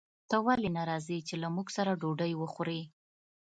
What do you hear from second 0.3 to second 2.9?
ولې نه راځې چې له موږ سره ډوډۍ وخورې